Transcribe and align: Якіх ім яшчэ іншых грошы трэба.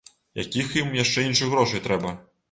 Якіх 0.43 0.71
ім 0.81 0.95
яшчэ 0.99 1.25
іншых 1.27 1.51
грошы 1.55 1.83
трэба. 1.89 2.15